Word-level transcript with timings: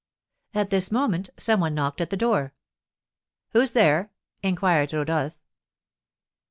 At 0.55 0.71
this 0.71 0.89
moment 0.89 1.29
some 1.37 1.59
one 1.59 1.75
knocked 1.75 2.01
at 2.01 2.09
the 2.09 2.17
door. 2.17 2.55
"Who's 3.49 3.73
there?" 3.73 4.09
inquired 4.41 4.93
Rodolph. 4.93 5.37